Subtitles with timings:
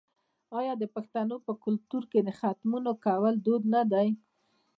[0.59, 4.09] آیا د پښتنو په کلتور کې د ختمونو کول دود نه دی؟